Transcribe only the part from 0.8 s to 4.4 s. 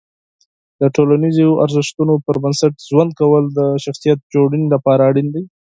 ټولنیزو ارزښتونو پر بنسټ ژوند کول د شخصیت